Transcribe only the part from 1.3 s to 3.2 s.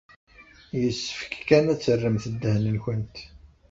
kan ad terremt ddehn-nkent.